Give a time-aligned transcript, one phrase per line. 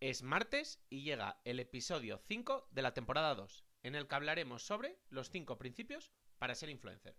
[0.00, 4.64] Es martes y llega el episodio 5 de la temporada 2, en el que hablaremos
[4.64, 7.16] sobre los 5 principios para ser influencer.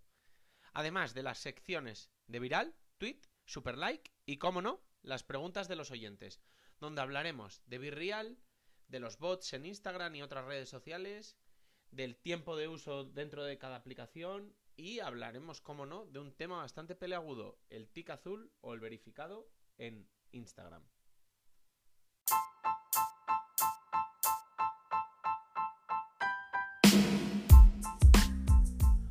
[0.72, 5.76] Además de las secciones de viral, tweet, super like y, como no, las preguntas de
[5.76, 6.40] los oyentes,
[6.78, 8.38] donde hablaremos de Virreal,
[8.88, 11.36] de los bots en Instagram y otras redes sociales,
[11.90, 16.56] del tiempo de uso dentro de cada aplicación y hablaremos, como no, de un tema
[16.56, 20.88] bastante peleagudo, el tic azul o el verificado en Instagram.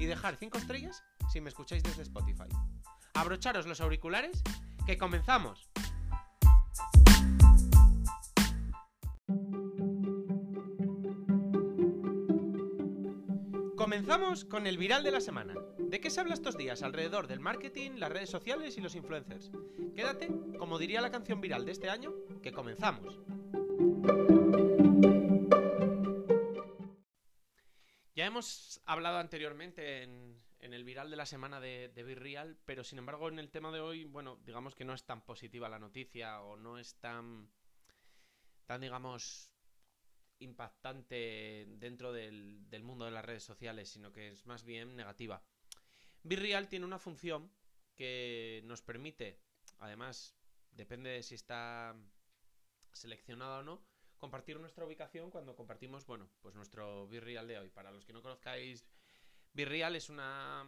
[0.00, 2.48] y dejar 5 estrellas si me escucháis desde Spotify.
[3.14, 4.42] Abrocharos los auriculares,
[4.86, 5.70] que comenzamos.
[13.76, 15.54] Comenzamos con el viral de la semana.
[15.78, 19.50] ¿De qué se habla estos días alrededor del marketing, las redes sociales y los influencers?
[19.94, 23.20] Quédate, como diría la canción viral de este año, que comenzamos.
[28.30, 33.28] Hemos hablado anteriormente en, el viral de la semana de, de Virreal, pero sin embargo
[33.28, 36.56] en el tema de hoy, bueno, digamos que no es tan positiva la noticia o
[36.56, 37.50] no es tan,
[38.66, 39.50] tan digamos,
[40.38, 45.42] impactante dentro del, del mundo de las redes sociales, sino que es más bien negativa.
[46.22, 47.50] Virreal tiene una función
[47.96, 49.40] que nos permite,
[49.78, 50.36] además,
[50.70, 51.96] depende de si está
[52.92, 53.89] seleccionada o no,
[54.20, 57.70] compartir nuestra ubicación cuando compartimos, bueno, pues nuestro Virreal de hoy.
[57.70, 58.86] Para los que no conozcáis,
[59.52, 60.64] Virreal es una,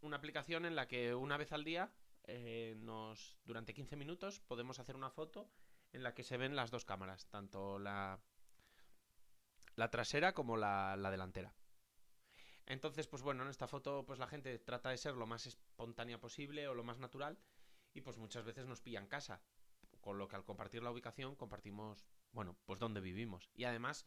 [0.00, 1.92] una aplicación en la que una vez al día,
[2.24, 5.48] eh, nos, durante 15 minutos, podemos hacer una foto
[5.92, 8.18] en la que se ven las dos cámaras, tanto la,
[9.76, 11.54] la trasera como la, la delantera.
[12.66, 16.18] Entonces, pues bueno, en esta foto pues la gente trata de ser lo más espontánea
[16.18, 17.38] posible o lo más natural
[17.94, 19.40] y pues muchas veces nos pillan casa.
[20.06, 23.50] Con lo que al compartir la ubicación compartimos, bueno, pues dónde vivimos.
[23.54, 24.06] Y además,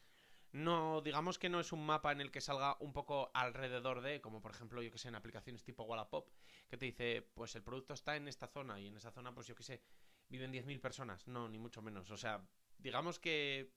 [0.53, 4.21] no, digamos que no es un mapa en el que salga un poco alrededor de,
[4.21, 6.29] como por ejemplo, yo que sé, en aplicaciones tipo Wallapop,
[6.69, 9.47] que te dice, pues el producto está en esta zona y en esa zona, pues
[9.47, 9.83] yo que sé,
[10.29, 11.27] viven 10.000 personas.
[11.27, 12.09] No, ni mucho menos.
[12.11, 13.73] O sea, digamos que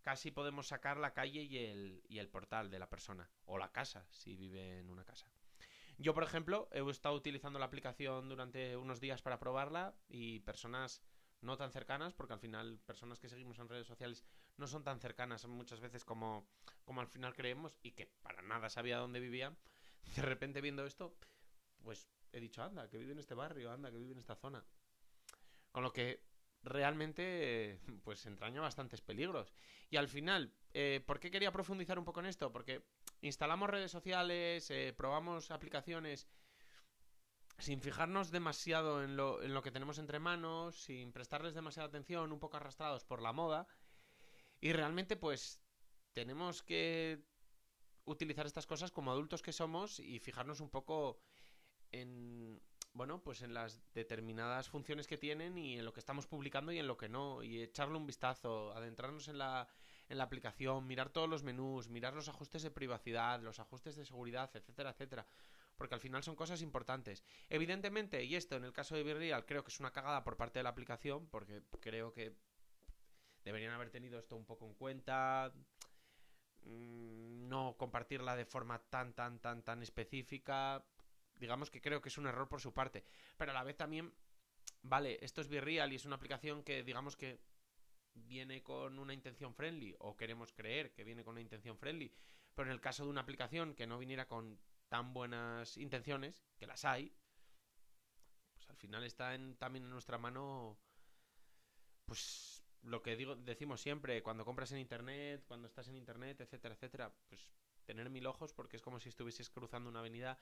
[0.00, 3.30] casi podemos sacar la calle y el, y el portal de la persona.
[3.44, 5.30] O la casa, si vive en una casa.
[5.98, 11.02] Yo, por ejemplo, he estado utilizando la aplicación durante unos días para probarla y personas
[11.40, 14.24] no tan cercanas, porque al final personas que seguimos en redes sociales
[14.56, 16.46] no son tan cercanas muchas veces como,
[16.84, 19.58] como al final creemos y que para nada sabía dónde vivían.
[20.16, 21.16] De repente viendo esto,
[21.82, 24.64] pues he dicho, anda, que vive en este barrio, anda, que vive en esta zona.
[25.72, 26.24] Con lo que
[26.62, 29.52] realmente pues entraña bastantes peligros.
[29.90, 32.52] Y al final, eh, ¿por qué quería profundizar un poco en esto?
[32.52, 32.84] Porque
[33.22, 36.28] instalamos redes sociales, eh, probamos aplicaciones
[37.58, 42.32] sin fijarnos demasiado en lo, en lo que tenemos entre manos, sin prestarles demasiada atención,
[42.32, 43.66] un poco arrastrados por la moda.
[44.60, 45.62] Y realmente pues
[46.12, 47.24] tenemos que
[48.04, 51.20] utilizar estas cosas como adultos que somos y fijarnos un poco
[51.92, 52.60] en
[52.94, 56.78] bueno, pues en las determinadas funciones que tienen y en lo que estamos publicando y
[56.78, 59.66] en lo que no, y echarle un vistazo, adentrarnos en la,
[60.12, 64.04] en la aplicación, mirar todos los menús, mirar los ajustes de privacidad, los ajustes de
[64.04, 65.26] seguridad, etcétera, etcétera.
[65.78, 67.24] Porque al final son cosas importantes.
[67.48, 70.58] Evidentemente, y esto en el caso de Virreal creo que es una cagada por parte
[70.58, 72.36] de la aplicación, porque creo que
[73.42, 75.50] deberían haber tenido esto un poco en cuenta,
[76.66, 80.84] mm, no compartirla de forma tan, tan, tan, tan específica.
[81.36, 83.02] Digamos que creo que es un error por su parte.
[83.38, 84.12] Pero a la vez también,
[84.82, 87.40] vale, esto es Virreal y es una aplicación que digamos que
[88.14, 92.12] viene con una intención friendly o queremos creer que viene con una intención friendly.
[92.54, 96.66] Pero en el caso de una aplicación que no viniera con tan buenas intenciones, que
[96.66, 97.12] las hay,
[98.52, 100.78] pues al final está en, también en nuestra mano,
[102.04, 106.74] pues lo que digo, decimos siempre, cuando compras en internet, cuando estás en internet, etcétera,
[106.74, 107.48] etcétera, pues
[107.84, 110.38] tener mil ojos porque es como si estuvieses cruzando una avenida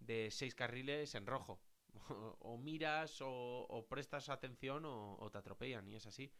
[0.00, 1.60] de seis carriles en rojo.
[2.40, 6.30] o miras o, o prestas atención o, o, te atropellan y es así.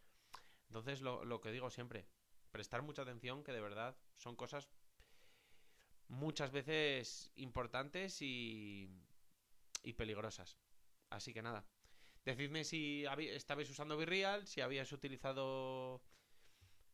[0.69, 2.07] Entonces lo, que digo siempre,
[2.51, 4.69] prestar mucha atención que de verdad son cosas
[6.09, 8.91] muchas veces importantes y,
[9.83, 10.59] y peligrosas.
[11.11, 11.67] Así que nada.
[12.25, 16.03] Decidme si estabais usando Virreal, si habíais utilizado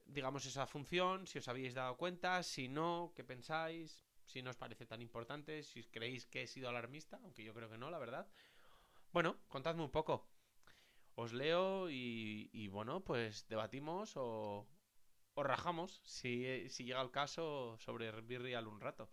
[0.07, 4.57] digamos, esa función, si os habéis dado cuenta, si no, qué pensáis, si no os
[4.57, 7.99] parece tan importante, si creéis que he sido alarmista, aunque yo creo que no, la
[7.99, 8.27] verdad.
[9.13, 10.29] Bueno, contadme un poco.
[11.17, 14.67] Os leo y, bueno, pues debatimos o,
[15.35, 19.09] o rajamos, si, si llega el caso, sobre Virreal un rato.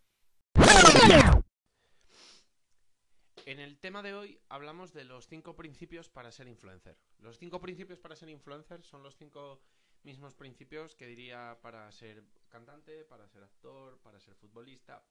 [3.45, 6.97] En el tema de hoy hablamos de los cinco principios para ser influencer.
[7.19, 9.61] Los cinco principios para ser influencer son los cinco
[10.03, 15.03] mismos principios que diría para ser cantante, para ser actor, para ser futbolista,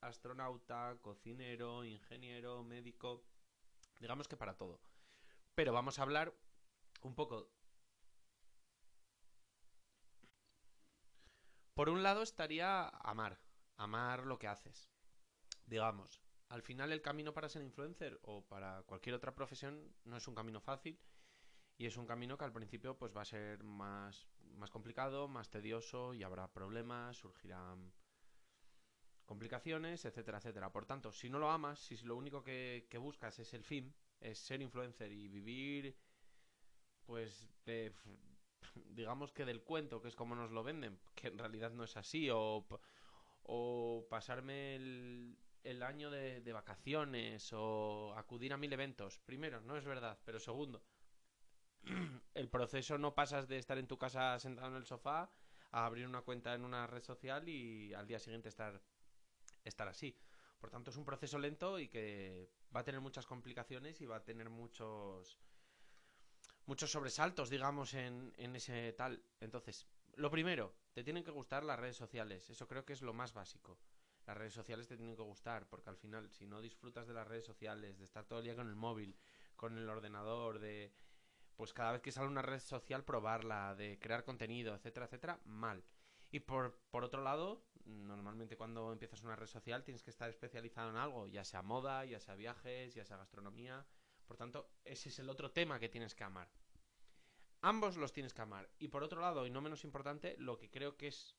[0.00, 3.24] astronauta, cocinero, ingeniero, médico,
[4.00, 4.80] digamos que para todo.
[5.54, 6.34] Pero vamos a hablar
[7.02, 7.50] un poco...
[11.74, 13.40] Por un lado estaría amar,
[13.76, 14.88] amar lo que haces.
[15.66, 20.28] Digamos, al final el camino para ser influencer o para cualquier otra profesión no es
[20.28, 21.00] un camino fácil
[21.76, 25.50] y es un camino que al principio pues va a ser más, más complicado, más
[25.50, 27.92] tedioso y habrá problemas, surgirán
[29.24, 30.72] complicaciones, etcétera, etcétera.
[30.72, 34.38] Por tanto, si no lo amas, si lo único que, buscas es el fin, es
[34.38, 35.96] ser influencer y vivir,
[37.04, 37.48] pues,
[38.74, 41.96] digamos que del cuento, que es como nos lo venden, que en realidad no es
[41.96, 42.66] así, o,
[43.42, 49.18] o pasarme el, el año de, de vacaciones o acudir a mil eventos.
[49.20, 50.82] Primero, no es verdad, pero segundo,
[52.34, 55.30] el proceso no pasas de estar en tu casa sentado en el sofá
[55.72, 58.80] a abrir una cuenta en una red social y al día siguiente estar,
[59.64, 60.16] estar así.
[60.64, 64.16] Por tanto, es un proceso lento y que va a tener muchas complicaciones y va
[64.16, 65.38] a tener muchos
[66.64, 69.22] muchos sobresaltos, digamos, en, en ese tal.
[69.40, 72.48] Entonces, lo primero, te tienen que gustar las redes sociales.
[72.48, 73.78] Eso creo que es lo más básico.
[74.26, 77.28] Las redes sociales te tienen que gustar, porque al final, si no disfrutas de las
[77.28, 79.18] redes sociales, de estar todo el día con el móvil,
[79.56, 80.94] con el ordenador, de
[81.56, 85.84] pues cada vez que sale una red social probarla, de crear contenido, etcétera, etcétera, mal.
[86.30, 90.90] Y por, por otro lado, normalmente cuando empiezas una red social tienes que estar especializado
[90.90, 93.86] en algo, ya sea moda, ya sea viajes, ya sea gastronomía.
[94.26, 96.48] Por tanto, ese es el otro tema que tienes que amar.
[97.60, 98.70] Ambos los tienes que amar.
[98.78, 101.36] Y por otro lado, y no menos importante, lo que creo que es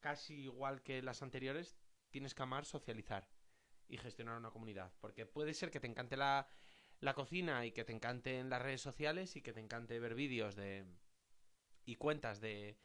[0.00, 1.78] casi igual que las anteriores,
[2.10, 3.28] tienes que amar socializar
[3.88, 4.92] y gestionar una comunidad.
[5.00, 6.48] Porque puede ser que te encante la,
[7.00, 10.14] la cocina y que te encante en las redes sociales y que te encante ver
[10.14, 10.86] vídeos de
[11.84, 12.76] y cuentas de,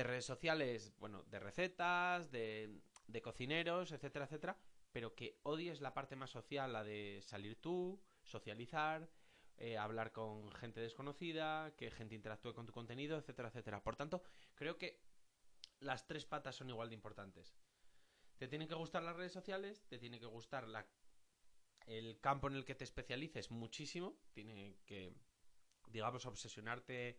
[0.00, 2.80] de redes sociales, bueno, de recetas, de,
[3.22, 4.56] cocineros, etcétera, etcétera,
[4.92, 9.10] pero que odies la parte más social, la de salir tú, socializar,
[9.58, 13.82] eh, hablar con gente desconocida, que gente interactúe con tu contenido, etcétera, etcétera.
[13.82, 14.22] Por tanto,
[14.54, 15.02] creo que
[15.80, 17.54] las tres patas son igual de importantes.
[18.38, 20.86] Te tienen que gustar las redes sociales, te tiene que gustar la
[21.86, 25.12] el campo en el que te especialices muchísimo, tiene que,
[25.88, 27.18] digamos, obsesionarte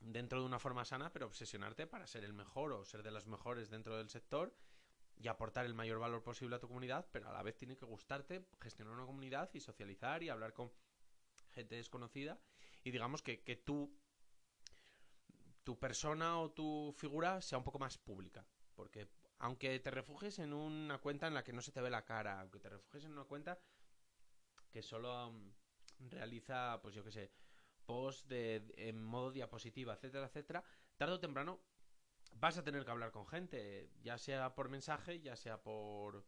[0.00, 3.26] dentro de una forma sana, pero obsesionarte para ser el mejor o ser de los
[3.26, 4.54] mejores dentro del sector
[5.16, 7.86] y aportar el mayor valor posible a tu comunidad, pero a la vez tiene que
[7.86, 10.70] gustarte gestionar una comunidad y socializar y hablar con
[11.50, 12.38] gente desconocida.
[12.84, 13.90] Y digamos que, que tú
[15.66, 18.46] tu persona o tu figura sea un poco más pública,
[18.76, 19.08] porque
[19.38, 22.40] aunque te refugies en una cuenta en la que no se te ve la cara,
[22.40, 23.58] aunque te refugies en una cuenta
[24.70, 25.52] que solo um,
[25.98, 27.32] realiza, pues yo qué sé,
[27.86, 30.64] post de, en modo diapositiva, etcétera, etcétera,
[30.96, 31.60] tarde o temprano
[32.32, 36.26] vas a tener que hablar con gente, ya sea por mensaje, ya sea por,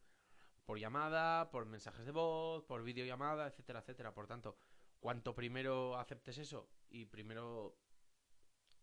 [0.65, 4.15] por llamada, por mensajes de voz, por videollamada, etcétera, etcétera.
[4.15, 4.57] Por tanto,
[5.01, 7.77] cuanto primero aceptes eso y primero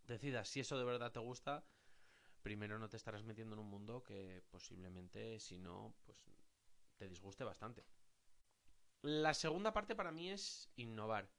[0.03, 1.65] decidas si eso de verdad te gusta,
[2.41, 6.17] primero no te estarás metiendo en un mundo que posiblemente, si no, pues
[6.97, 7.85] te disguste bastante.
[9.01, 11.29] La segunda parte para mí es innovar.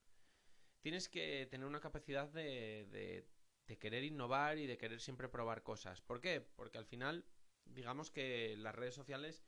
[0.80, 3.26] Tienes que tener una capacidad de,
[3.66, 6.00] de, querer innovar y de querer siempre probar cosas.
[6.00, 6.40] ¿Por qué?
[6.40, 7.24] Porque al final,
[7.64, 9.42] digamos que las redes sociales,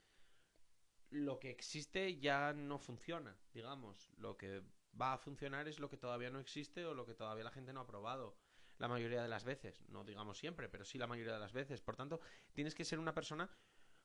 [1.10, 4.10] lo que existe ya no funciona, digamos.
[4.16, 4.62] Lo que
[5.00, 7.72] va a funcionar es lo que todavía no existe o lo que todavía la gente
[7.72, 8.36] no ha probado
[8.78, 9.82] la mayoría de las veces.
[9.88, 11.80] No digamos siempre, pero sí la mayoría de las veces.
[11.80, 12.20] Por tanto,
[12.52, 13.50] tienes que ser una persona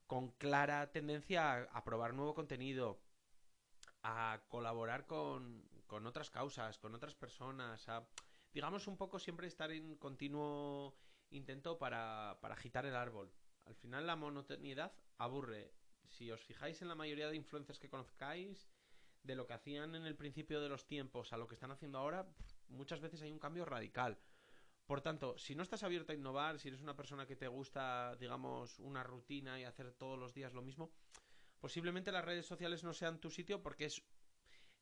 [0.07, 3.01] con clara tendencia a, probar nuevo contenido,
[4.03, 8.03] a colaborar con, con otras causas, con otras personas, a,
[8.51, 10.97] digamos, un poco siempre estar en continuo
[11.29, 13.31] intento para, para agitar el árbol.
[13.65, 15.71] Al final la monotonidad aburre.
[16.07, 18.67] Si os fijáis en la mayoría de influencers que conozcáis,
[19.21, 21.99] de lo que hacían en el principio de los tiempos a lo que están haciendo
[21.99, 22.27] ahora,
[22.69, 24.17] muchas veces hay un cambio radical.
[24.87, 28.15] Por tanto, si no estás abierto a innovar, si eres una persona que te gusta,
[28.15, 30.91] digamos, una rutina y hacer todos los días lo mismo,
[31.59, 34.03] posiblemente las redes sociales no sean tu sitio porque es...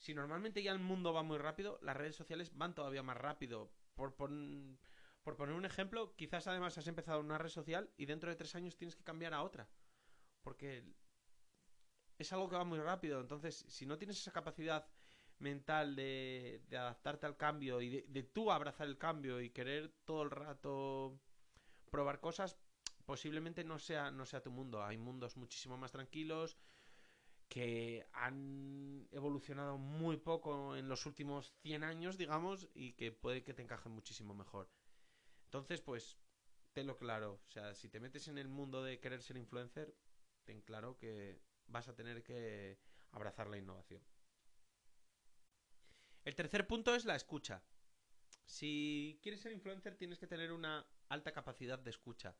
[0.02, 3.72] Si normalmente ya el mundo va muy rápido, las redes sociales van todavía más rápido.
[3.94, 8.36] Por, Por poner un ejemplo, quizás además has empezado una red social y dentro de
[8.36, 9.70] tres años tienes que cambiar a otra.
[10.42, 10.84] Porque
[12.18, 13.22] es algo que va muy rápido.
[13.22, 14.88] Entonces, si no tienes esa capacidad
[15.38, 20.24] mental de, adaptarte al cambio y de, de, tú abrazar el cambio y querer todo
[20.24, 21.20] el rato
[21.92, 22.58] probar cosas,
[23.06, 24.84] posiblemente no sea, no sea tu mundo.
[24.84, 26.58] Hay mundos muchísimo más tranquilos
[27.52, 33.54] que han evolucionado muy poco en los últimos 100 años, digamos, y que puede que
[33.54, 34.72] te encajen muchísimo mejor.
[35.48, 36.18] Entonces, pues,
[36.72, 37.42] tenlo claro.
[37.46, 39.94] O sea, si te metes en el mundo de querer ser influencer,
[40.46, 42.80] ten claro que vas a tener que
[43.12, 44.02] abrazar la innovación.
[46.24, 47.62] El tercer punto es la escucha.
[48.46, 52.34] Si quieres ser influencer tienes que tener una alta capacidad de escucha.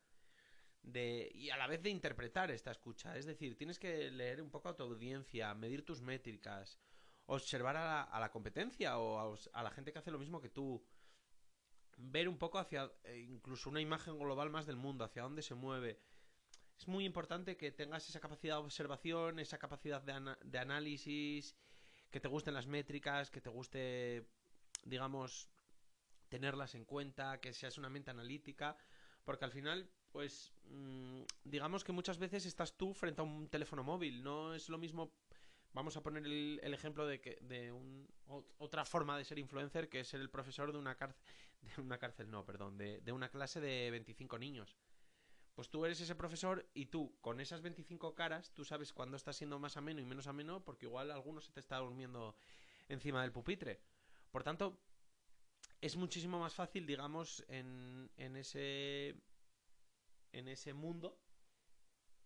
[0.82, 3.16] De, y a la vez de interpretar esta escucha.
[3.16, 6.78] Es decir, tienes que leer un poco a tu audiencia, medir tus métricas,
[7.26, 10.84] observar a la, competencia o a, la gente que hace lo mismo que tú.
[11.96, 15.54] Ver un poco hacia eh, incluso una imagen global más del mundo, hacia dónde se
[15.54, 16.00] mueve.
[16.78, 21.54] Es muy importante que tengas esa capacidad de observación, esa capacidad de, de análisis
[22.10, 24.28] que te gusten las métricas, que te guste,
[24.84, 25.48] digamos,
[26.28, 28.76] tenerlas en cuenta, que seas una mente analítica,
[29.24, 30.52] porque al final, pues,
[31.44, 35.12] digamos que muchas veces estás tú frente a un teléfono móvil, no es lo mismo,
[35.72, 37.72] vamos a poner el, ejemplo de que de
[38.58, 41.22] otra forma de ser influencer, que es ser el profesor de una cárcel,
[41.76, 44.76] de una cárcel, no, perdón, de, de una clase de 25 niños.
[45.54, 49.34] Pues tú eres ese profesor y tú, con esas 25 caras, tú sabes cuándo está
[49.34, 52.34] siendo más ameno y menos ameno, porque igual alguno se te está durmiendo
[52.88, 53.80] encima del pupitre.
[54.30, 54.78] Por tanto,
[55.82, 59.16] es muchísimo más fácil, digamos, en, en ese.
[60.32, 61.18] En ese mundo.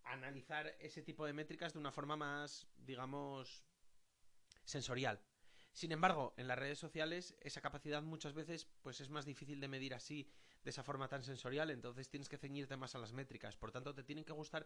[0.03, 3.63] analizar ese tipo de métricas de una forma más, digamos.
[4.63, 5.21] sensorial.
[5.73, 9.67] Sin embargo, en las redes sociales, esa capacidad muchas veces, pues es más difícil de
[9.67, 10.31] medir así
[10.63, 13.55] de esa forma tan sensorial, entonces tienes que ceñirte más a las métricas.
[13.55, 14.65] Por tanto, te tienen que gustar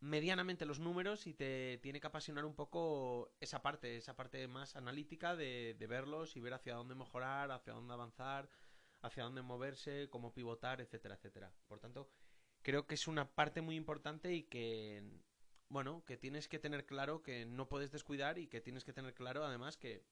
[0.00, 4.76] medianamente los números y te tiene que apasionar un poco esa parte, esa parte más
[4.76, 8.48] analítica de, verlos y ver hacia dónde mejorar, hacia dónde avanzar,
[9.06, 11.52] hacia dónde moverse, cómo pivotar, etcétera, etcétera.
[11.66, 12.10] Por tanto,
[12.62, 15.02] creo que es una parte muy importante y que,
[15.68, 19.14] bueno, que tienes que tener claro que no puedes descuidar y que tienes que tener
[19.14, 20.04] claro además que,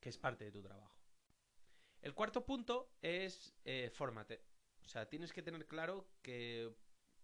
[0.00, 0.94] que es parte de tu trabajo.
[2.02, 4.42] El cuarto punto es eh, fórmate.
[4.84, 6.74] O sea, tienes que tener claro que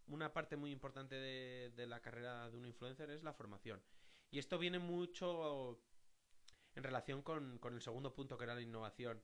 [0.06, 3.82] una parte muy importante de, la carrera de un influencer es la formación.
[4.30, 5.80] Y esto viene mucho
[6.74, 9.20] en relación con, con, el segundo punto que era la innovación.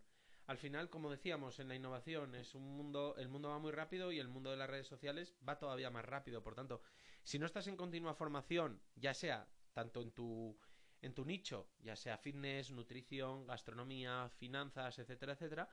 [0.47, 4.13] Al final, como decíamos, en la innovación es un mundo, el mundo va muy rápido
[4.13, 6.43] y el mundo de las redes sociales va todavía más rápido.
[6.43, 6.83] Por tanto,
[7.23, 10.59] si no estás en continua formación, ya sea tanto en tu
[11.01, 15.69] en tu nicho, ya sea fitness, nutrición, gastronomía, finanzas, etcétera, etcétera,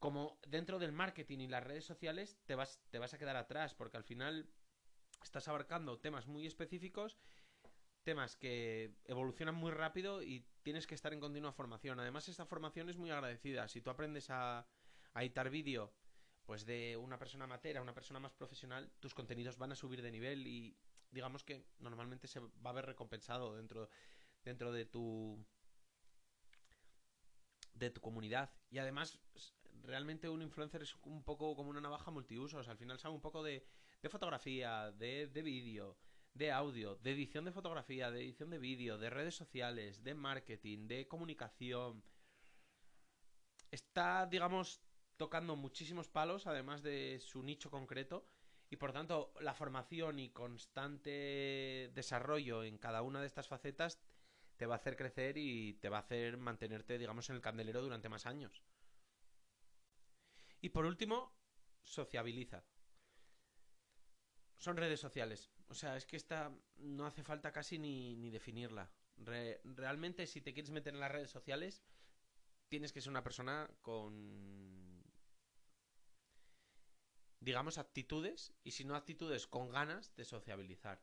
[0.00, 3.76] como dentro del marketing y las redes sociales te vas, te vas a quedar atrás,
[3.76, 4.50] porque al final
[5.22, 7.18] estás abarcando temas muy específicos,
[8.02, 11.98] temas que evolucionan muy rápido y tienes que estar en continua formación.
[12.00, 13.68] Además, esta formación es muy agradecida.
[13.68, 14.66] Si tú aprendes a,
[15.14, 15.92] editar vídeo
[16.46, 20.02] pues de una persona amateur a una persona más profesional, tus contenidos van a subir
[20.02, 20.76] de nivel y
[21.10, 23.88] digamos que normalmente se va a ver recompensado dentro
[24.42, 25.44] dentro de tu
[27.74, 29.20] de tu comunidad y además
[29.82, 33.42] realmente un influencer es un poco como una navaja multiusos al final sabe un poco
[33.42, 33.64] de,
[34.02, 35.96] de fotografía de, de vídeo
[36.34, 40.88] de audio de edición de fotografía de edición de vídeo de redes sociales de marketing
[40.88, 42.02] de comunicación
[43.70, 44.80] está digamos
[45.16, 48.26] tocando muchísimos palos además de su nicho concreto
[48.70, 54.00] y por tanto la formación y constante desarrollo en cada una de estas facetas
[54.56, 57.82] te va a hacer crecer y te va a hacer mantenerte, digamos, en el candelero
[57.82, 58.62] durante más años.
[60.60, 61.34] Y por último,
[61.82, 62.64] sociabiliza.
[64.58, 65.50] Son redes sociales.
[65.72, 68.92] O sea, es que esta no hace falta casi ni, definirla.
[69.16, 71.82] realmente, si te quieres meter en las redes sociales,
[72.68, 75.02] tienes que ser una persona con,
[77.40, 81.02] digamos, actitudes, y si no actitudes, con ganas de sociabilizar.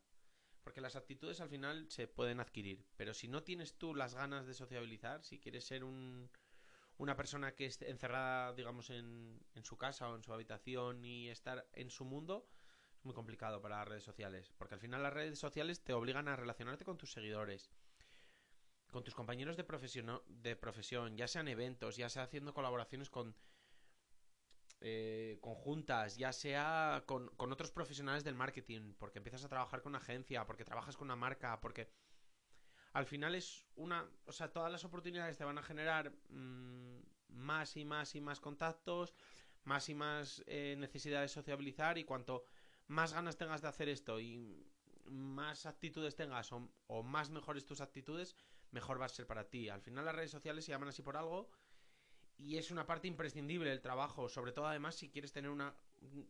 [0.63, 2.85] Porque las actitudes al final se pueden adquirir.
[2.95, 6.29] Pero si no tienes tú las ganas de sociabilizar, si quieres ser un,
[6.99, 11.29] una persona que esté encerrada, digamos, en, en su casa o en su habitación y
[11.29, 12.47] estar en su mundo,
[13.03, 14.51] muy complicado para las redes sociales.
[14.57, 17.69] Porque al final las redes sociales te obligan a relacionarte con tus seguidores,
[18.91, 23.35] con tus compañeros de profesión, de profesión ya sean eventos, ya sea haciendo colaboraciones con
[24.81, 29.99] eh, conjuntas, ya sea con, otros profesionales del marketing, porque empiezas a trabajar con una
[29.99, 31.91] agencia, porque trabajas con una marca, porque
[32.93, 37.75] al final es una, o sea, todas las oportunidades te van a generar mm, más
[37.75, 39.13] y más y más contactos,
[39.65, 42.45] más y más eh, necesidad de sociabilizar y cuanto
[42.89, 44.67] más ganas tengas de hacer esto y
[45.05, 48.35] más actitudes tengas o, más mejores tus actitudes,
[48.71, 49.69] mejor va a ser para ti.
[49.69, 51.49] Al final las redes sociales se llaman así por algo
[52.37, 55.75] y es una parte imprescindible del trabajo, sobre todo además si quieres tener una...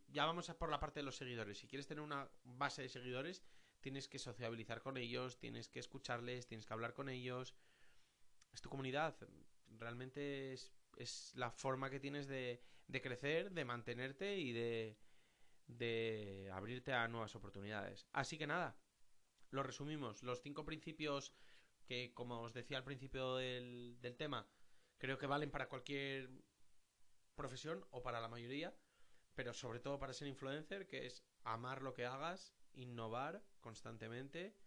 [0.10, 2.89] Ya vamos a por la parte de los seguidores, si quieres tener una base de
[2.89, 3.42] seguidores,
[3.80, 7.56] tienes que sociabilizar con ellos, tienes que escucharles, tienes que hablar con ellos.
[8.51, 9.16] Es tu comunidad,
[9.78, 14.98] realmente es, es la forma que tienes de, de crecer, de mantenerte y de,
[15.70, 18.08] de abrirte a nuevas oportunidades.
[18.12, 18.78] Así que nada,
[19.52, 20.24] lo resumimos.
[20.24, 21.34] Los cinco principios
[21.86, 24.50] que, como os decía al principio del, del tema,
[24.98, 26.30] creo que valen para cualquier
[27.36, 28.76] profesión o para la mayoría,
[29.36, 34.58] pero sobre todo para ser influencer, que es amar lo que hagas, innovar constantemente,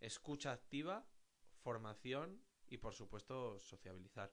[0.00, 1.08] escucha activa,
[1.62, 4.32] formación y por supuesto sociabilizar.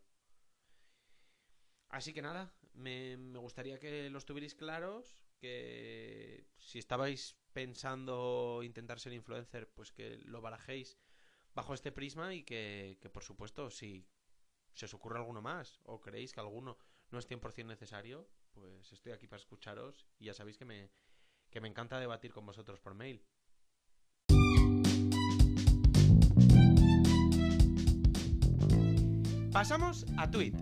[1.89, 9.13] Así que nada, me, gustaría que los tuvierais claros, que si estabais pensando intentar ser
[9.13, 10.99] influencer, pues que lo barajéis
[11.55, 14.07] bajo este prisma y que, que por supuesto si
[14.73, 16.77] se os ocurre alguno más o creéis que alguno
[17.09, 20.91] no es 100% necesario, pues estoy aquí para escucharos y ya sabéis que me,
[21.49, 23.25] que me encanta debatir con vosotros por mail.
[29.51, 30.53] Pasamos a Tweet.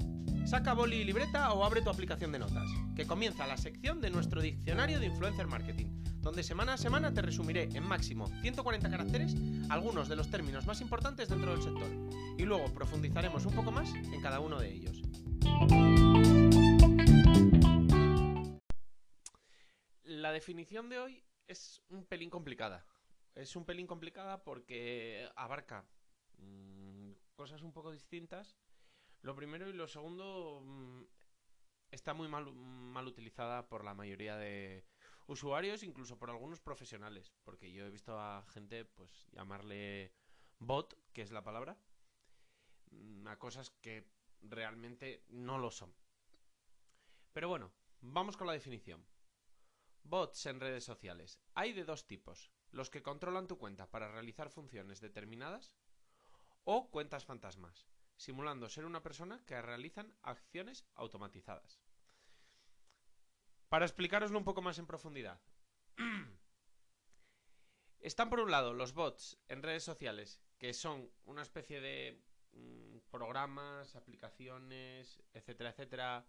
[0.48, 4.10] Saca boli y libreta o abre tu aplicación de notas, que comienza la sección de
[4.10, 5.88] nuestro diccionario de influencer marketing,
[6.22, 9.36] donde semana a semana te resumiré en máximo 140 caracteres
[9.70, 11.89] algunos de los términos más importantes dentro del sector,
[12.38, 15.01] y luego profundizaremos un poco más en cada uno de ellos.
[20.06, 22.86] La definición de hoy es un pelín complicada.
[23.36, 25.84] Es un pelín complicada porque abarca
[26.38, 28.56] mm, cosas un poco distintas
[29.21, 31.03] lo primero y lo segundo mm,
[31.91, 34.86] está muy mal, mal utilizada por la mayoría de
[35.27, 40.13] usuarios, incluso por algunos profesionales, porque yo he visto a gente pues llamarle
[40.60, 41.77] bot, que es la palabra,
[42.91, 44.10] mm, a cosas que
[44.41, 45.93] realmente no lo son.
[47.34, 49.06] Pero bueno, vamos con la definición.
[50.03, 51.39] Bots en redes sociales.
[51.53, 52.49] Hay de dos tipos.
[52.71, 55.75] Los que controlan tu cuenta para realizar funciones determinadas
[56.63, 61.80] o cuentas fantasmas simulando ser una persona que realizan acciones automatizadas.
[63.69, 65.39] Para explicaroslo un poco más en profundidad.
[67.99, 72.99] Están por un lado los bots en redes sociales, que son una especie de mm,
[73.10, 76.27] programas, aplicaciones, etcétera, etcétera,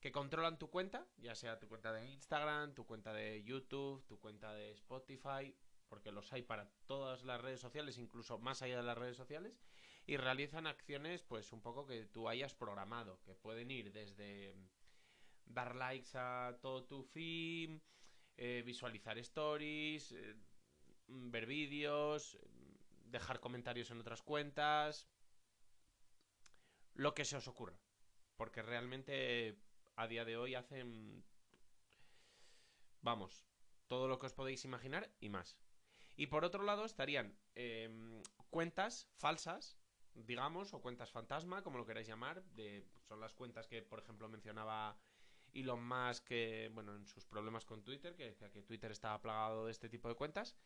[0.00, 4.18] que controlan tu cuenta, ya sea tu cuenta de Instagram, tu cuenta de YouTube, tu
[4.18, 5.56] cuenta de Spotify,
[5.88, 9.60] porque los hay para todas las redes sociales, incluso más allá de las redes sociales,
[10.06, 14.54] y realizan acciones pues un poco que tú hayas programado, que pueden ir desde
[15.44, 17.80] dar likes a todo tu feed,
[18.36, 20.34] eh, visualizar stories, eh,
[21.06, 22.38] ver vídeos,
[23.04, 25.06] dejar comentarios en otras cuentas,
[26.94, 27.78] lo que se os ocurra,
[28.36, 29.58] porque realmente
[29.96, 31.24] a día de hoy hacen,
[33.00, 33.46] vamos,
[33.86, 35.58] todo lo que os podéis imaginar y más.
[36.16, 39.78] Y por otro lado estarían em, cuentas falsas
[40.14, 42.42] digamos, o cuentas fantasma, como lo queráis llamar.
[42.54, 44.96] De, son las cuentas que, por ejemplo, mencionaba
[45.52, 49.66] Elon Musk, que, bueno, en sus problemas con Twitter, que decía que Twitter estaba plagado
[49.66, 50.56] de este tipo de cuentas,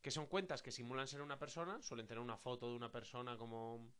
[0.00, 3.36] que son cuentas que simulan ser una persona, suelen tener una foto de una persona
[3.36, 3.92] como,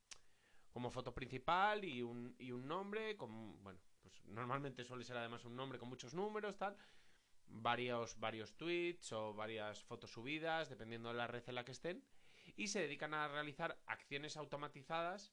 [0.71, 5.45] como foto principal y un, y un nombre, como, bueno, pues normalmente suele ser además
[5.45, 6.77] un nombre con muchos números, tal.
[7.49, 12.05] Varios, varios tweets o varias fotos subidas, dependiendo de la red en la que estén
[12.57, 15.33] y se dedican a realizar acciones automatizadas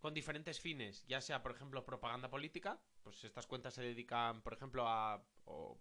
[0.00, 4.54] con diferentes fines, ya sea, por ejemplo, propaganda política, pues estas cuentas se dedican, por
[4.54, 5.22] ejemplo, a...
[5.44, 5.80] O,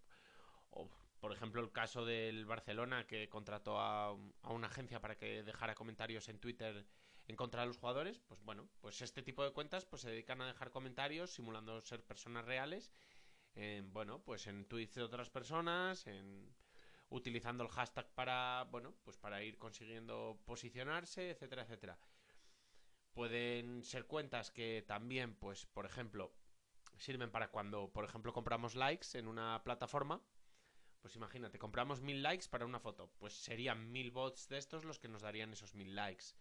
[1.20, 5.76] por ejemplo, el caso del Barcelona que contrató a, a, una agencia para que dejara
[5.76, 6.86] comentarios en Twitter
[7.28, 10.42] en contra de los jugadores, pues bueno, pues este tipo de cuentas pues se dedican
[10.42, 12.92] a dejar comentarios simulando ser personas reales,
[13.54, 16.56] en, bueno, pues en tweets de otras personas, en
[17.10, 22.00] utilizando el hashtag para, bueno, pues para ir consiguiendo posicionarse, etcétera, etcétera.
[23.14, 26.34] Pueden ser cuentas que también, pues, por ejemplo,
[26.98, 30.22] sirven para cuando, por ejemplo, compramos likes en una plataforma.
[31.02, 33.12] Pues imagínate, compramos mil likes para una foto.
[33.18, 36.36] Pues serían mil bots de estos los que nos darían esos mil likes.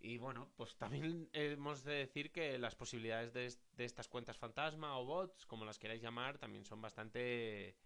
[0.00, 4.96] Y bueno, pues también hemos de decir que las posibilidades de, de, estas cuentas fantasma
[4.98, 7.76] o bots, como las queráis llamar, también son bastante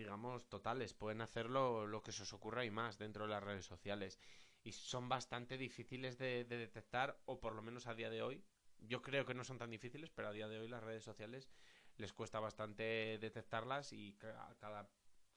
[0.00, 0.94] digamos, totales.
[0.94, 4.18] Pueden hacerlo lo que se os ocurra y más dentro de las redes sociales.
[4.62, 8.42] Y son bastante difíciles de, detectar, o por lo menos a día de hoy,
[8.78, 11.50] yo creo que no son tan difíciles, pero a día de hoy las redes sociales
[11.96, 14.90] les cuesta bastante detectarlas y a cada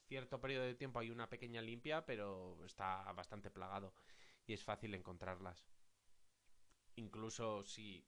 [0.08, 3.94] cierto periodo de tiempo hay una pequeña limpia, pero está bastante plagado
[4.48, 5.68] y es fácil encontrarlas.
[6.96, 8.08] Incluso si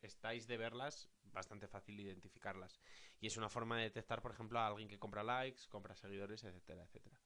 [0.00, 2.80] estáis de verlas, bastante fácil identificarlas.
[3.20, 6.44] Y es una forma de detectar, por ejemplo, a alguien que compra likes, compra seguidores,
[6.44, 7.18] etcétera, etcétera.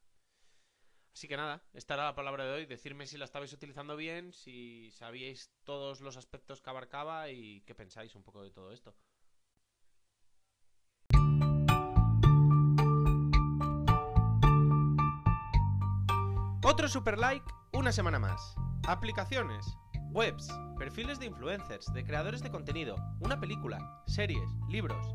[1.12, 2.66] Así que nada, esta era la palabra de hoy.
[2.66, 7.74] Decirme si la estabais utilizando bien, si sabíais todos los aspectos que abarcaba y qué
[7.74, 8.94] pensáis un poco de todo esto.
[16.62, 18.54] Otro super like, una semana más.
[18.86, 19.66] Aplicaciones,
[20.18, 25.14] webs, perfiles de influencers, de creadores de contenido, una película, series, libros.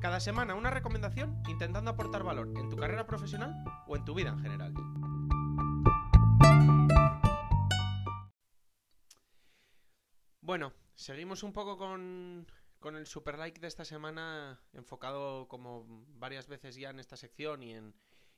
[0.00, 3.52] Cada semana una recomendación intentando aportar valor en tu carrera profesional
[3.88, 4.74] o en tu vida en general.
[10.40, 12.46] Bueno, seguimos un poco con,
[12.96, 17.74] el super like de esta semana, enfocado como varias veces ya en esta sección y
[17.74, 17.92] en,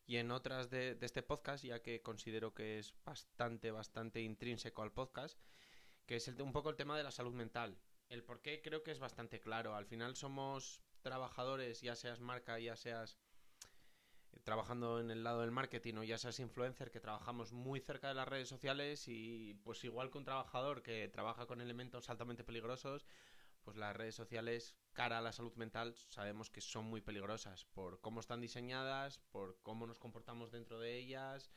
[0.07, 4.93] y en otras de, este podcast, ya que considero que es bastante, bastante intrínseco al
[4.93, 5.39] podcast,
[6.07, 7.79] que es un poco el tema de la salud mental.
[8.09, 9.75] El por qué creo que es bastante claro.
[9.75, 13.19] Al final somos trabajadores, ya seas marca, ya seas
[14.45, 18.15] trabajando en el lado del marketing o ya seas influencer, que trabajamos muy cerca de
[18.15, 23.07] las redes sociales y pues igual que un trabajador que trabaja con elementos altamente peligrosos,
[23.65, 28.01] pues las redes sociales cara a la salud mental sabemos que son muy peligrosas por
[28.01, 31.51] cómo están diseñadas, por cómo nos comportamos dentro de ellas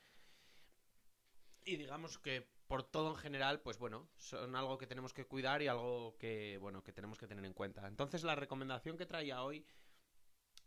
[1.63, 5.63] y digamos que por todo en general, pues bueno, son algo que tenemos que cuidar
[5.63, 7.87] y algo que bueno, que tenemos que tener en cuenta.
[7.87, 9.65] Entonces la recomendación que traía hoy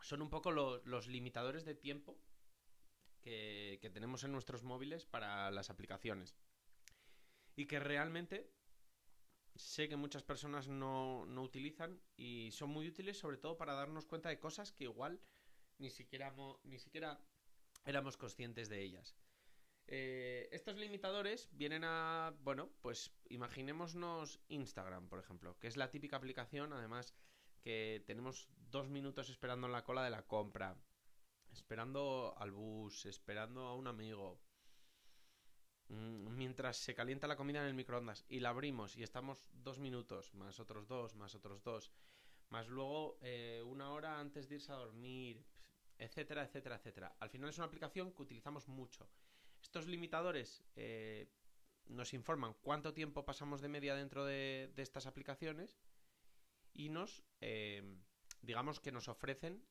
[0.01, 2.19] son un poco los limitadores de tiempo
[3.21, 6.35] que, tenemos en nuestros móviles para las aplicaciones.
[7.55, 8.51] Y que realmente
[9.55, 14.29] sé que muchas personas no, utilizan y son muy útiles sobre todo para darnos cuenta
[14.29, 15.21] de cosas que igual
[15.79, 16.35] ni siquiera,
[16.65, 17.21] ni siquiera
[17.85, 19.15] éramos conscientes de ellas.
[19.87, 26.17] Eh, estos limitadores vienen a, bueno, pues imaginémonos Instagram, por ejemplo, que es la típica
[26.17, 27.15] aplicación, además
[27.61, 30.77] que tenemos dos minutos esperando en la cola de la compra,
[31.53, 34.41] esperando al bus, esperando a un amigo,
[35.89, 39.79] mm, mientras se calienta la comida en el microondas y la abrimos y estamos dos
[39.79, 41.93] minutos, más otros dos, más otros dos,
[42.49, 45.45] más luego eh, una hora antes de irse a dormir,
[45.99, 47.17] etcétera, etcétera, etcétera.
[47.21, 49.09] Al final es una aplicación que utilizamos mucho.
[49.63, 51.31] Estos limitadores eh,
[51.87, 55.79] nos informan cuánto tiempo pasamos de media dentro de, estas aplicaciones
[56.75, 57.99] y nos, eh,
[58.41, 59.65] digamos que nos ofrecen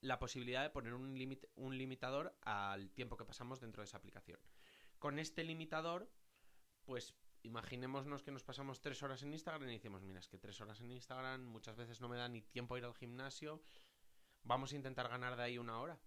[0.00, 4.40] la posibilidad de poner un, un limitador al tiempo que pasamos dentro de esa aplicación.
[4.98, 6.10] Con este limitador,
[6.84, 10.60] pues imaginémonos que nos pasamos tres horas en Instagram y decimos, mira, es que tres
[10.60, 13.62] horas en Instagram muchas veces no me da ni tiempo a ir al gimnasio,
[14.42, 16.00] vamos a intentar ganar de ahí una hora.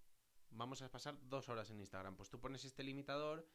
[0.51, 2.15] Vamos a pasar dos horas en Instagram.
[2.15, 3.47] Pues tú pones este limitador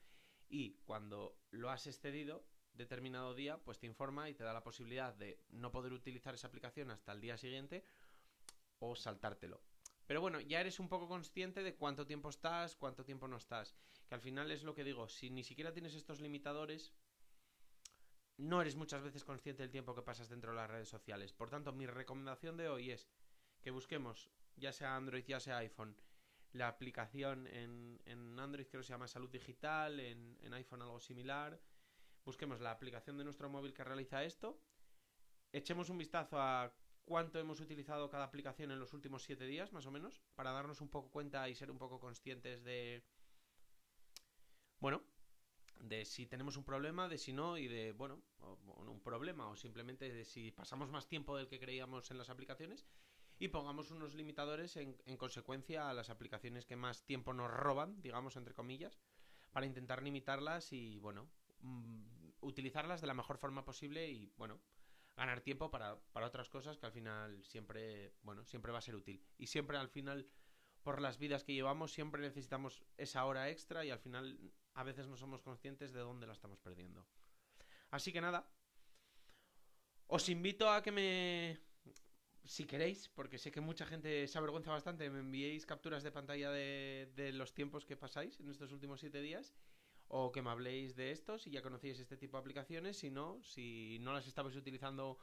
[0.49, 5.15] y cuando lo has excedido, determinado día, pues te informa y te da la posibilidad
[5.15, 7.85] de no poder utilizar esa aplicación hasta el día siguiente
[8.79, 9.63] o saltártelo.
[10.07, 13.77] Pero bueno, ya eres un poco consciente de cuánto tiempo estás, cuánto tiempo no estás.
[14.09, 16.93] Que al final es lo que digo, si ni siquiera tienes estos limitadores,
[18.37, 21.33] no eres muchas veces consciente del tiempo que pasas dentro de las redes sociales.
[21.33, 23.09] Por tanto, mi recomendación de hoy es
[23.61, 25.97] que busquemos, ya sea Android, ya sea iPhone,
[26.53, 31.01] la aplicación en, en Android creo que se llama Salud Digital, en, en iPhone algo
[31.01, 31.61] similar,
[32.25, 34.61] busquemos la aplicación de nuestro móvil que realiza esto,
[35.53, 36.73] echemos un vistazo a
[37.05, 40.81] cuánto hemos utilizado cada aplicación en los últimos siete días, más o menos, para darnos
[40.81, 43.05] un poco cuenta y ser un poco conscientes de...
[44.79, 45.03] Bueno,
[45.81, 48.23] de si tenemos un problema, de si no, y de, bueno,
[48.67, 52.87] un problema, o simplemente de si pasamos más tiempo del que creíamos en las aplicaciones,
[53.41, 58.01] y pongamos unos limitadores en, en consecuencia a las aplicaciones que más tiempo nos roban,
[58.01, 59.01] digamos, entre comillas,
[59.51, 61.29] para intentar limitarlas y, bueno,
[61.63, 64.61] Mm, utilizarlas de la mejor forma posible y, bueno,
[65.17, 68.97] ganar tiempo para, para otras cosas que al final siempre, bueno, siempre va a ser
[68.97, 69.23] útil.
[69.37, 70.31] Y siempre al final,
[70.83, 75.07] por las vidas que llevamos, siempre necesitamos esa hora extra y al final a veces
[75.07, 77.07] no somos conscientes de dónde la estamos perdiendo.
[77.91, 78.51] Así que nada,
[80.07, 81.61] os invito a que me,
[82.45, 86.51] si queréis, porque sé que mucha gente se avergüenza bastante, me enviéis capturas de pantalla
[86.51, 89.55] de, de los tiempos que pasáis en estos últimos siete días
[90.13, 93.41] o que me habléis de esto, si ya conocíais este tipo de aplicaciones, si no,
[93.45, 95.19] si no las estabais utilizando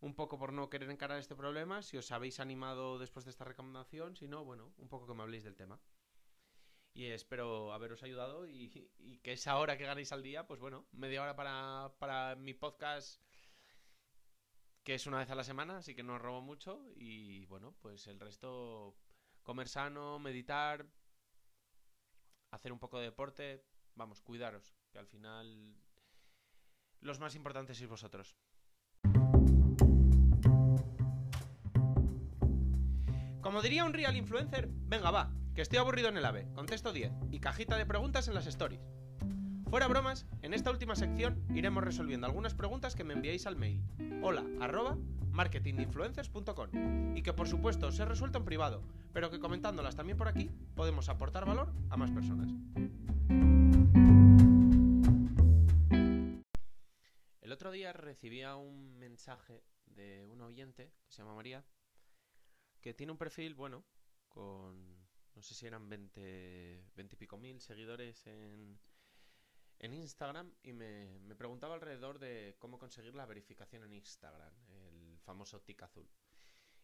[0.00, 3.44] un poco por no querer encarar este problema, si os habéis animado después de esta
[3.44, 5.80] recomendación, si no, bueno, un poco que me habléis del tema.
[6.94, 8.68] Y espero haberos ayudado y,
[9.22, 13.20] que esa hora que ganéis al día, pues bueno, media hora para, para mi podcast
[14.84, 16.82] que es una vez a la semana, así que no robo mucho.
[16.96, 18.96] Y bueno, pues el resto,
[19.42, 20.86] comer sano, meditar,
[22.50, 23.64] hacer un poco de deporte,
[23.94, 25.76] vamos, cuidaros, que al final
[27.00, 28.36] los más importantes sois vosotros.
[33.40, 37.12] Como diría un real influencer, venga va, que estoy aburrido en el AVE, contesto 10
[37.30, 38.99] y cajita de preguntas en las stories.
[39.70, 43.80] Fuera bromas, en esta última sección iremos resolviendo algunas preguntas que me enviáis al mail
[44.20, 44.98] hola arroba
[45.30, 50.26] marketinginfluencers.com y que por supuesto os he resuelto en privado, pero que comentándolas también por
[50.26, 52.50] aquí podemos aportar valor a más personas.
[57.40, 61.64] El otro día recibía un mensaje de un oyente que se llama María,
[62.80, 63.84] que tiene un perfil, bueno,
[64.28, 64.98] con
[65.36, 68.76] no sé si eran 20, 20 y pico mil seguidores en,
[69.80, 75.18] en Instagram y me, me, preguntaba alrededor de cómo conseguir la verificación en Instagram, el
[75.20, 76.08] famoso tic azul.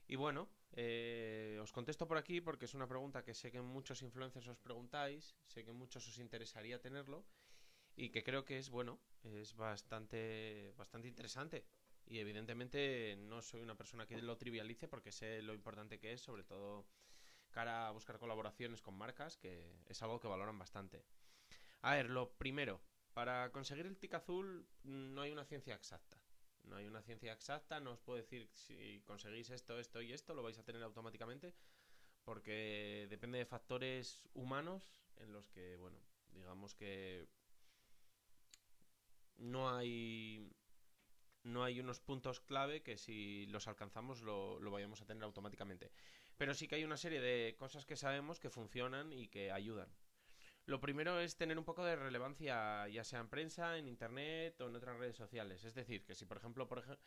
[0.08, 4.02] Y bueno, eh, os contesto por aquí porque es una pregunta que sé que muchos
[4.02, 7.26] influencers os preguntáis, sé que muchos os interesaría tenerlo
[7.96, 11.66] y que creo que es bueno, es bastante, bastante interesante.
[12.06, 16.20] Y evidentemente no soy una persona que lo trivialice porque sé lo importante que es,
[16.20, 16.86] sobre todo
[17.50, 21.04] cara a buscar colaboraciones con marcas, que es algo que valoran bastante.
[21.82, 22.80] A ver, lo primero,
[23.14, 26.18] para conseguir el tic azul no hay una ciencia exacta.
[26.64, 30.34] No hay una ciencia exacta, no os puedo decir si conseguís esto, esto y esto,
[30.34, 31.54] lo vais a tener automáticamente,
[32.24, 35.98] porque depende de factores humanos en los que, bueno,
[36.32, 37.28] digamos que
[39.38, 40.52] no hay
[41.44, 45.92] no hay unos puntos clave que si los alcanzamos lo, lo, vayamos a tener automáticamente.
[46.36, 49.88] Pero sí que hay una serie de cosas que sabemos que funcionan y que ayudan.
[50.66, 54.68] Lo primero es tener un poco de relevancia, ya sea en prensa, en internet o
[54.68, 55.64] en otras redes sociales.
[55.64, 57.04] Es decir, que si por ejemplo, por ejemplo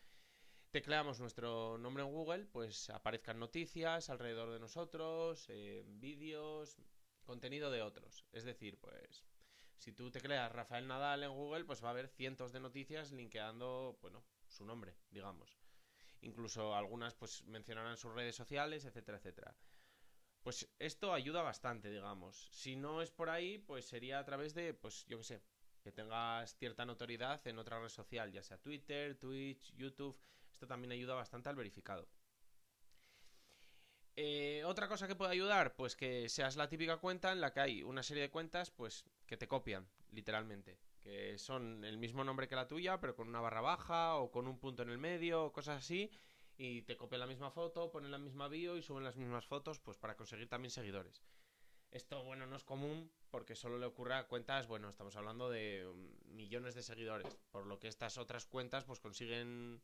[0.70, 6.78] tecleamos nuestro nombre en Google, pues aparezcan noticias alrededor de nosotros, eh, vídeos,
[7.24, 8.24] contenido de otros.
[8.32, 9.24] Es decir, pues
[9.76, 13.98] si tú tecleas Rafael Nadal en Google, pues va a haber cientos de noticias linkeando,
[14.00, 15.58] bueno, su nombre, digamos.
[16.22, 19.56] Incluso algunas pues mencionarán sus redes sociales, etcétera, etcétera.
[20.42, 22.48] Pues esto ayuda bastante, digamos.
[22.52, 25.42] Si no es por ahí, pues sería a través de, pues yo qué sé,
[25.82, 30.18] que tengas cierta notoriedad en otra red social, ya sea Twitter, Twitch, YouTube.
[30.52, 32.08] Esto también ayuda bastante al verificado.
[34.16, 37.60] Eh, otra cosa que puede ayudar, pues que seas la típica cuenta en la que
[37.60, 40.78] hay una serie de cuentas, pues que te copian, literalmente.
[41.00, 44.46] Que son el mismo nombre que la tuya, pero con una barra baja o con
[44.46, 46.10] un punto en el medio o cosas así
[46.62, 49.80] y te copian la misma foto, ponen la misma bio y suben las mismas fotos,
[49.80, 51.22] pues para conseguir también seguidores.
[51.90, 55.90] Esto, bueno, no es común porque solo le ocurre a cuentas, bueno, estamos hablando de
[55.90, 59.80] mm, millones de seguidores, por lo que estas otras cuentas pues consiguen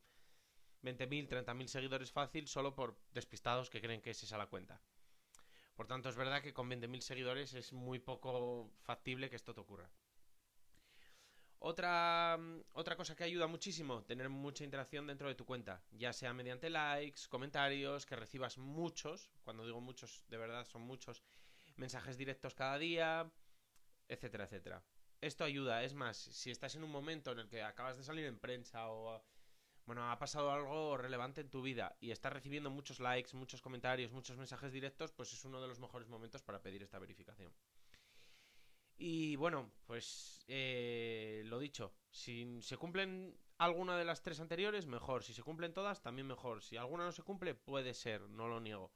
[0.82, 4.82] 20.000, 30.000 seguidores fácil solo por despistados que creen que es esa la cuenta.
[5.76, 9.62] Por tanto, es verdad que con 20.000 seguidores es muy poco factible que esto te
[9.62, 9.90] ocurra.
[11.59, 16.12] Otra, mm, otra cosa que ayuda muchísimo, tener mucha interacción dentro de tu cuenta, ya
[16.12, 21.23] sea mediante likes, comentarios, que recibas muchos, cuando digo muchos, de verdad son muchos,
[21.77, 23.31] mensajes directos cada día,
[24.09, 24.85] etcétera, etcétera.
[25.21, 28.27] Esto ayuda, es más, si estás en un momento en el que acabas de salir
[28.27, 29.25] en prensa o
[29.87, 34.12] bueno, ha pasado algo relevante en tu vida y estás recibiendo muchos likes, muchos comentarios,
[34.12, 37.53] muchos mensajes directos, pues es uno de los mejores momentos para pedir esta verificación.
[38.98, 45.22] Y bueno, pues eh, lo dicho, si se cumplen alguna de las tres anteriores, mejor.
[45.22, 46.62] Si se cumplen todas, también mejor.
[46.62, 48.92] Si alguna no se cumple, puede ser, no lo niego.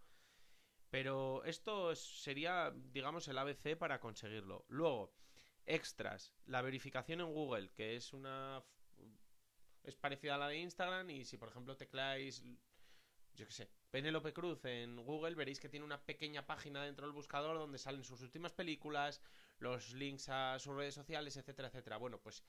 [0.90, 4.64] Pero esto sería, digamos, el ABC para conseguirlo.
[4.68, 5.14] Luego,
[5.66, 8.64] extras, la verificación en Google, que es una...
[9.84, 12.42] es parecida a la de Instagram y si por ejemplo tecláis
[13.34, 17.14] yo qué sé, Penélope Cruz en Google, veréis que tiene una pequeña página dentro del
[17.14, 19.22] buscador donde salen sus últimas películas,
[19.60, 21.96] los links a sus redes sociales, etcétera, etcétera.
[21.96, 22.44] Bueno, pues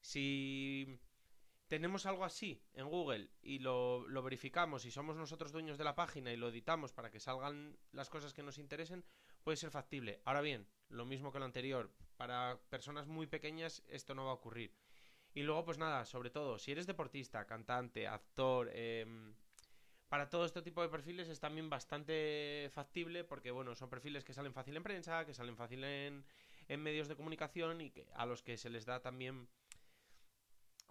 [0.00, 0.98] si
[1.66, 5.94] tenemos algo así en Google y lo, lo, verificamos y somos nosotros dueños de la
[5.94, 9.04] página y lo editamos para que salgan las cosas que nos interesen,
[9.42, 10.20] puede ser factible.
[10.24, 14.34] Ahora bien, lo mismo que lo anterior, para personas muy pequeñas esto no va a
[14.34, 14.74] ocurrir.
[15.34, 19.06] Y luego, pues nada, sobre todo, si eres deportista, cantante, actor, eh,
[20.12, 24.34] para todo este tipo de perfiles es también bastante factible porque, bueno, son perfiles que
[24.34, 26.26] salen fácil en prensa, que salen fácil en,
[26.68, 29.48] medios de comunicación y que, a los que se les da también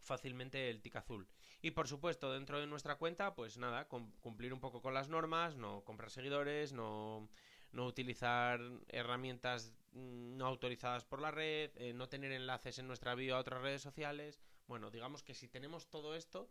[0.02, 1.28] fácilmente el tic azul.
[1.62, 5.56] Y por supuesto, dentro de nuestra cuenta, pues nada, cumplir un poco con las normas,
[5.56, 7.30] no comprar seguidores, no,
[7.72, 13.36] no utilizar herramientas no autorizadas por la red, eh, no tener enlaces en nuestra bio
[13.36, 14.40] a otras redes sociales.
[14.68, 16.50] Bueno, digamos que si tenemos todo esto,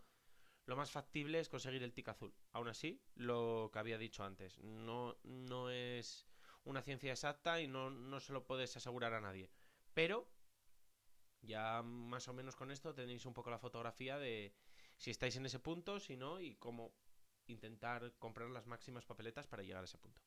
[0.66, 2.34] lo más factible es conseguir el tic azul.
[2.52, 6.29] Aún así, lo que había dicho antes, no, no es
[6.64, 9.50] una ciencia exacta y no, no se lo puedes asegurar a nadie.
[9.94, 10.28] Pero
[11.42, 14.54] ya más o menos con esto tenéis un poco la fotografía de
[14.96, 16.94] si estáis en ese punto, si no, y cómo
[17.46, 20.20] intentar comprar las máximas papeletas para llegar a ese punto.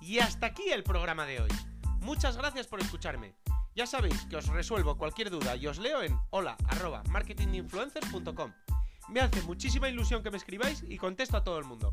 [0.00, 1.50] Y hasta aquí el programa de hoy.
[2.00, 3.34] Muchas gracias por escucharme.
[3.76, 6.56] Ya sabéis que os resuelvo cualquier duda y os leo en hola
[7.10, 8.50] marketinginfluencers.com.
[9.10, 11.90] Me hace muchísima ilusión que me escribáis y contesto a todo el mundo.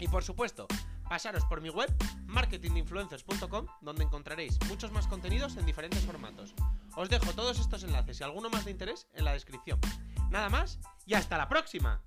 [0.00, 0.66] Y por supuesto,
[1.08, 1.88] pasaros por mi web
[2.26, 6.54] marketinginfluencers.com donde encontraréis muchos más contenidos en diferentes formatos.
[6.96, 9.78] Os dejo todos estos enlaces y alguno más de interés en la descripción.
[10.28, 12.02] Nada más y hasta la próxima.